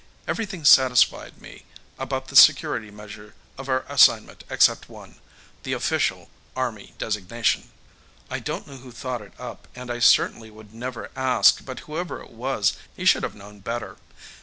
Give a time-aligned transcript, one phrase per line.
[0.27, 1.63] Everything satisfied me
[1.99, 5.19] about the security measures on our assignment except one
[5.61, 7.69] the official Army designation.
[8.27, 8.35] Project Hush.
[8.35, 12.19] I don't know who thought it up, and I certainly would never ask, but whoever
[12.19, 13.97] it was, he should have known better.